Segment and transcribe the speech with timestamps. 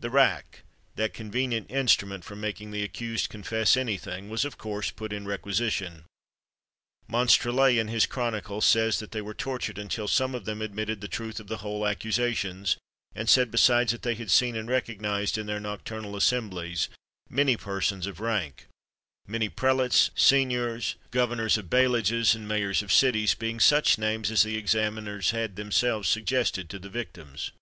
[0.00, 0.64] The rack,
[0.96, 5.28] that convenient instrument for making the accused confess any thing, was of course put in
[5.28, 6.06] requisition.
[7.08, 11.06] Monstrelet, in his chronicle, says that they were tortured until some of them admitted the
[11.06, 12.78] truth of the whole accusations,
[13.14, 16.88] and said, besides, that they had seen and recognised in their nocturnal assemblies
[17.28, 18.66] many persons of rank;
[19.28, 24.56] many prelates, seigneurs, governors of bailliages, and mayors of cities, being such names as the
[24.56, 27.52] examiners had themselves suggested to the victims.